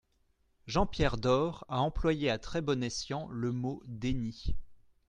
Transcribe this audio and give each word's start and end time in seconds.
Jean-Pierre 0.65 1.17
Door 1.17 1.63
a 1.69 1.77
employé 1.79 2.31
à 2.31 2.39
très 2.39 2.61
bon 2.61 2.81
escient 2.81 3.27
le 3.29 3.51
mot 3.51 3.83
«déni». 3.85 4.55